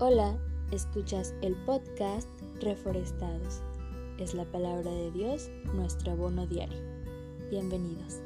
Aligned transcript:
Hola, 0.00 0.38
escuchas 0.70 1.34
el 1.42 1.56
podcast 1.64 2.28
Reforestados. 2.60 3.62
Es 4.20 4.32
la 4.32 4.44
palabra 4.44 4.92
de 4.92 5.10
Dios, 5.10 5.50
nuestro 5.74 6.12
abono 6.12 6.46
diario. 6.46 6.78
Bienvenidos. 7.50 8.22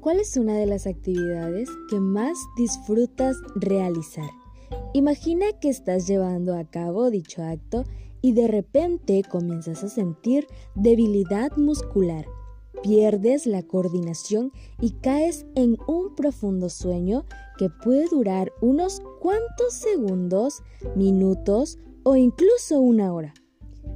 ¿Cuál 0.00 0.20
es 0.20 0.34
una 0.38 0.54
de 0.54 0.64
las 0.64 0.86
actividades 0.86 1.68
que 1.90 2.00
más 2.00 2.38
disfrutas 2.56 3.36
realizar? 3.54 4.30
Imagina 4.94 5.44
que 5.60 5.68
estás 5.68 6.06
llevando 6.06 6.56
a 6.56 6.64
cabo 6.64 7.10
dicho 7.10 7.42
acto 7.42 7.84
y 8.26 8.32
de 8.32 8.48
repente 8.48 9.22
comienzas 9.22 9.84
a 9.84 9.88
sentir 9.88 10.48
debilidad 10.74 11.56
muscular, 11.56 12.26
pierdes 12.82 13.46
la 13.46 13.62
coordinación 13.62 14.50
y 14.80 14.94
caes 15.00 15.46
en 15.54 15.76
un 15.86 16.16
profundo 16.16 16.68
sueño 16.68 17.24
que 17.56 17.70
puede 17.70 18.08
durar 18.08 18.52
unos 18.60 19.00
cuantos 19.20 19.74
segundos, 19.74 20.60
minutos 20.96 21.78
o 22.02 22.16
incluso 22.16 22.80
una 22.80 23.14
hora. 23.14 23.32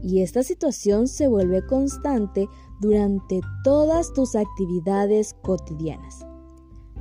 Y 0.00 0.22
esta 0.22 0.44
situación 0.44 1.08
se 1.08 1.26
vuelve 1.26 1.66
constante 1.66 2.48
durante 2.80 3.40
todas 3.64 4.12
tus 4.12 4.36
actividades 4.36 5.34
cotidianas. 5.42 6.24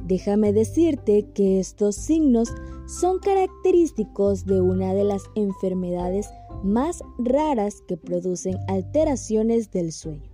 Déjame 0.10 0.54
decirte 0.54 1.28
que 1.36 1.60
estos 1.60 1.96
signos 1.96 2.50
son 2.88 3.20
característicos 3.20 4.44
de 4.44 4.60
una 4.60 4.96
de 4.96 5.04
las 5.04 5.22
enfermedades 5.36 6.28
más 6.64 7.04
raras 7.20 7.84
que 7.88 7.96
producen 7.96 8.58
alteraciones 8.68 9.70
del 9.70 9.92
sueño. 9.92 10.28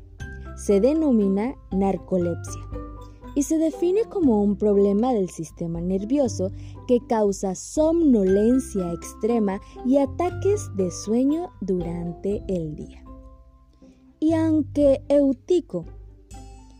Se 0.55 0.79
denomina 0.79 1.55
narcolepsia 1.73 2.61
y 3.35 3.43
se 3.43 3.57
define 3.57 4.05
como 4.05 4.41
un 4.41 4.55
problema 4.55 5.13
del 5.13 5.29
sistema 5.29 5.81
nervioso 5.81 6.53
que 6.87 7.05
causa 7.05 7.53
somnolencia 7.53 8.93
extrema 8.93 9.59
y 9.85 9.97
ataques 9.97 10.73
de 10.77 10.89
sueño 10.89 11.49
durante 11.59 12.41
el 12.47 12.77
día. 12.77 13.03
Y 14.21 14.31
aunque 14.35 15.03
Eutico, 15.09 15.83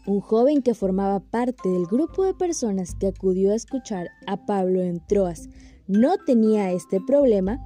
un 0.06 0.22
joven 0.22 0.62
que 0.62 0.74
formaba 0.74 1.20
parte 1.20 1.70
del 1.70 1.86
grupo 1.86 2.24
de 2.24 2.34
personas 2.34 2.96
que 2.96 3.08
acudió 3.08 3.52
a 3.52 3.56
escuchar 3.56 4.08
a 4.28 4.46
Pablo 4.46 4.82
en 4.82 5.06
Troas, 5.08 5.50
no 5.88 6.18
tenía 6.26 6.72
este 6.72 7.00
problema, 7.02 7.60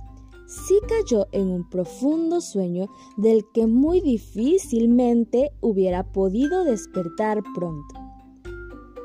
sí 0.47 0.79
cayó 0.87 1.27
en 1.31 1.49
un 1.49 1.69
profundo 1.69 2.41
sueño 2.41 2.87
del 3.17 3.45
que 3.53 3.67
muy 3.67 4.01
difícilmente 4.01 5.51
hubiera 5.61 6.11
podido 6.11 6.63
despertar 6.63 7.43
pronto. 7.55 7.95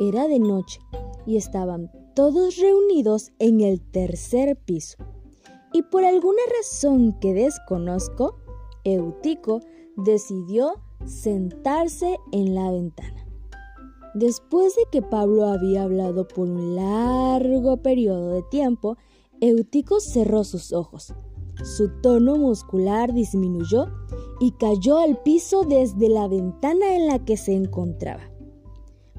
Era 0.01 0.27
de 0.27 0.39
noche 0.39 0.81
y 1.27 1.37
estaban 1.37 1.91
todos 2.15 2.57
reunidos 2.57 3.33
en 3.39 3.61
el 3.61 3.81
tercer 3.81 4.57
piso. 4.57 4.97
Y 5.73 5.83
por 5.83 6.05
alguna 6.05 6.43
razón 6.59 7.19
que 7.21 7.35
desconozco, 7.35 8.37
Eutico 8.85 9.61
decidió 9.97 10.81
sentarse 11.05 12.19
en 12.33 12.55
la 12.55 12.71
ventana. 12.71 13.24
Después 14.15 14.77
de 14.77 14.83
que 14.91 15.03
Pablo 15.03 15.47
había 15.47 15.83
hablado 15.83 16.27
por 16.27 16.49
un 16.49 16.77
largo 16.77 17.79
periodo 17.83 18.31
de 18.31 18.43
tiempo, 18.43 18.97
Eutico 19.41 20.01
cerró 20.01 20.45
sus 20.45 20.73
ojos 20.73 21.15
su 21.63 21.89
tono 22.03 22.37
muscular 22.37 23.15
disminuyó 23.15 23.87
y 24.41 24.53
cayó 24.53 24.99
al 24.99 25.23
piso 25.23 25.65
desde 25.65 26.09
la 26.09 26.27
ventana 26.27 26.97
en 26.97 27.07
la 27.07 27.25
que 27.25 27.37
se 27.37 27.55
encontraba. 27.55 28.23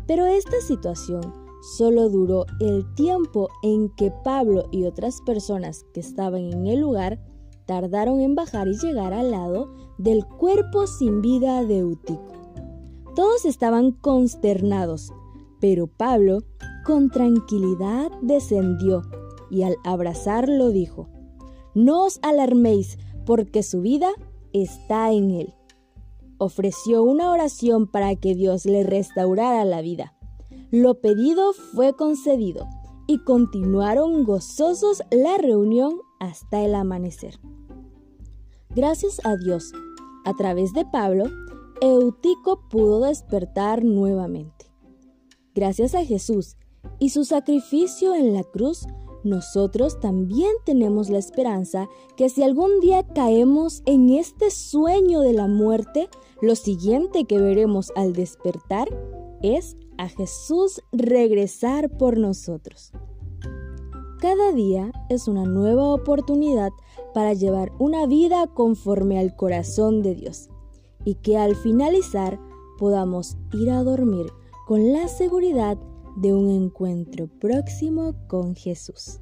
Pero 0.06 0.26
esta 0.26 0.60
situación 0.62 1.34
solo 1.78 2.09
duró 2.09 2.46
el 2.59 2.86
tiempo 2.96 3.48
en 3.64 3.90
que 3.96 4.12
Pablo 4.24 4.68
y 4.72 4.84
otras 4.84 5.22
personas 5.25 5.86
que 5.94 6.02
estaban 6.02 6.52
en 6.52 6.68
el 6.68 6.81
lugar 6.81 7.19
tardaron 7.66 8.19
en 8.19 8.36
bajar 8.36 8.68
y 8.68 8.78
llegar 8.78 9.14
al 9.14 9.31
lado 9.31 9.74
del 9.98 10.25
cuerpo 10.25 10.86
sin 10.86 11.22
vida 11.22 11.64
de 11.64 11.80
Eutico. 11.80 12.34
Todos 13.16 13.46
estaban 13.46 13.92
consternados, 13.92 15.14
pero 15.59 15.88
Pablo 15.88 16.40
con 16.86 17.09
tranquilidad 17.09 18.12
descendió 18.22 19.02
y 19.50 19.64
al 19.64 19.76
abrazarlo 19.84 20.70
dijo, 20.70 21.08
no 21.74 22.06
os 22.06 22.20
alarméis, 22.22 22.98
porque 23.25 23.64
su 23.64 23.81
vida 23.81 24.09
está 24.54 25.12
en 25.12 25.31
él. 25.31 25.54
Ofreció 26.38 27.04
una 27.04 27.31
oración 27.31 27.88
para 27.88 28.16
que 28.16 28.36
Dios 28.36 28.66
le 28.66 28.84
restaurara 28.84 29.66
la 29.66 29.81
vida. 29.81 30.14
Lo 30.72 31.00
pedido 31.02 31.54
fue 31.54 31.94
concedido 31.94 32.68
y 33.08 33.20
continuaron 33.20 34.24
gozosos 34.24 35.04
la 35.12 35.38
reunión 35.38 36.00
hasta 36.20 36.62
el 36.64 36.75
amanecer. 36.75 37.40
Gracias 38.70 39.22
a 39.24 39.36
Dios, 39.38 39.72
a 40.25 40.34
través 40.34 40.74
de 40.74 40.86
Pablo, 40.86 41.25
Eutico 41.81 42.62
pudo 42.69 43.02
despertar 43.02 43.84
nuevamente. 43.84 44.72
Gracias 45.53 45.94
a 45.94 46.06
Jesús 46.06 46.56
y 47.00 47.09
su 47.09 47.25
sacrificio 47.25 48.16
en 48.16 48.34
la 48.34 48.44
cruz, 48.44 48.88
nosotros 49.24 50.00
también 50.00 50.52
tenemos 50.66 51.09
la 51.09 51.18
esperanza 51.18 51.90
que 52.16 52.30
si 52.30 52.44
algún 52.44 52.80
día 52.80 53.06
caemos 53.08 53.81
en 53.86 54.09
este 54.09 54.52
sueño 54.52 55.19
de 55.22 55.34
la 55.34 55.47
muerte, 55.47 56.09
lo 56.41 56.56
siguiente 56.56 57.25
que 57.25 57.40
veremos 57.40 57.92
al 57.96 58.13
despertar 58.13 58.88
es 59.42 59.75
a 59.97 60.07
Jesús 60.07 60.81
regresar 60.92 61.97
por 61.97 62.18
nosotros. 62.18 62.92
Cada 64.22 64.53
día 64.53 64.92
es 65.09 65.28
una 65.28 65.44
nueva 65.44 65.94
oportunidad 65.94 66.72
para 67.13 67.34
llevar 67.34 67.74
una 67.80 68.06
vida 68.06 68.47
conforme 68.47 69.19
al 69.19 69.36
corazón 69.36 70.02
de 70.02 70.16
Dios 70.16 70.50
y 71.06 71.16
que 71.16 71.38
al 71.38 71.56
finalizar 71.56 72.40
podamos 72.78 73.38
ir 73.54 73.70
a 73.72 73.84
dormir 73.84 74.26
con 74.68 74.92
la 74.92 75.08
seguridad 75.08 75.78
de 76.18 76.34
un 76.34 76.50
encuentro 76.50 77.28
próximo 77.40 78.16
con 78.28 78.56
Jesús. 78.56 79.20